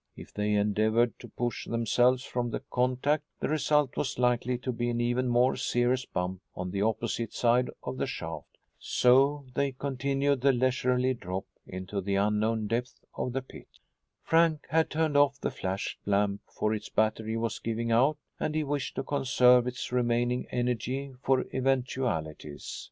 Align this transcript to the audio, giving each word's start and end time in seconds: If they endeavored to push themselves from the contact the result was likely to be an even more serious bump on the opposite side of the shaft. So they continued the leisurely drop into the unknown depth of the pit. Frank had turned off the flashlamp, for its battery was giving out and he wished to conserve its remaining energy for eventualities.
If 0.15 0.33
they 0.33 0.53
endeavored 0.55 1.19
to 1.19 1.27
push 1.27 1.67
themselves 1.67 2.23
from 2.23 2.49
the 2.49 2.61
contact 2.71 3.23
the 3.39 3.49
result 3.49 3.95
was 3.95 4.17
likely 4.17 4.57
to 4.57 4.71
be 4.71 4.89
an 4.89 4.99
even 4.99 5.27
more 5.27 5.55
serious 5.55 6.05
bump 6.07 6.41
on 6.55 6.71
the 6.71 6.81
opposite 6.81 7.33
side 7.33 7.69
of 7.83 7.97
the 7.97 8.07
shaft. 8.07 8.57
So 8.79 9.45
they 9.53 9.73
continued 9.73 10.41
the 10.41 10.53
leisurely 10.53 11.13
drop 11.13 11.45
into 11.67 12.01
the 12.01 12.15
unknown 12.15 12.65
depth 12.65 12.99
of 13.15 13.33
the 13.33 13.43
pit. 13.43 13.67
Frank 14.23 14.65
had 14.71 14.89
turned 14.89 15.17
off 15.17 15.39
the 15.39 15.51
flashlamp, 15.51 16.39
for 16.49 16.73
its 16.73 16.89
battery 16.89 17.37
was 17.37 17.59
giving 17.59 17.91
out 17.91 18.17
and 18.39 18.55
he 18.55 18.63
wished 18.63 18.95
to 18.95 19.03
conserve 19.03 19.67
its 19.67 19.91
remaining 19.91 20.47
energy 20.49 21.13
for 21.21 21.45
eventualities. 21.53 22.79